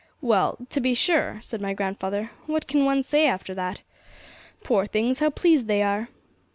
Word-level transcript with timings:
'Well, 0.19 0.57
to 0.71 0.79
be 0.81 0.95
sure,' 0.95 1.37
said 1.43 1.61
my 1.61 1.75
grandfather, 1.75 2.31
'what 2.47 2.65
can 2.65 2.85
one 2.85 3.03
say 3.03 3.27
after 3.27 3.53
that? 3.53 3.81
Poor 4.63 4.87
things, 4.87 5.19
how 5.19 5.29
pleased 5.29 5.67
they 5.67 5.83
are! 5.83 6.09